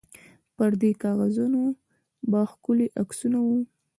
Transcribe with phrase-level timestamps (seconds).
[0.55, 1.63] پر دې کاغذانو
[2.29, 3.57] به ښکلي عکسونه وو.